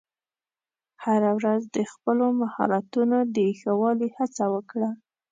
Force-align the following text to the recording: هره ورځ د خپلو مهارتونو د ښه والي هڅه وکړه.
هره 1.03 1.31
ورځ 1.39 1.61
د 1.75 1.77
خپلو 1.91 2.25
مهارتونو 2.41 3.17
د 3.35 3.37
ښه 3.59 3.71
والي 3.81 4.09
هڅه 4.17 4.43
وکړه. 4.55 4.89